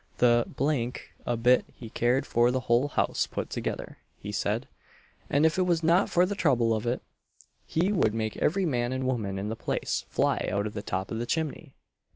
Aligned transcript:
The 0.17 0.45
d 0.47 0.63
l 1.27 1.31
a 1.31 1.37
bit 1.37 1.63
he 1.73 1.91
cared 1.91 2.25
for 2.25 2.49
the 2.49 2.61
whole 2.61 2.87
house 2.87 3.27
put 3.27 3.51
together, 3.51 3.99
he 4.17 4.31
said; 4.31 4.67
and, 5.29 5.45
if 5.45 5.59
it 5.59 5.67
was 5.67 5.83
not 5.83 6.09
for 6.09 6.25
the 6.25 6.33
trouble 6.33 6.73
of 6.73 6.87
it, 6.87 7.03
he 7.67 7.91
would 7.91 8.15
make 8.15 8.35
every 8.37 8.65
man 8.65 8.93
and 8.93 9.05
woman 9.05 9.37
in 9.37 9.49
the 9.49 9.55
place 9.55 10.03
fly 10.09 10.49
out 10.51 10.65
of 10.65 10.73
the 10.73 10.81
top 10.81 11.11
of 11.11 11.19
the 11.19 11.27
chimney! 11.27 11.75